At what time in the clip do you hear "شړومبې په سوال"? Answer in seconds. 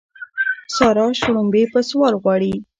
1.19-2.13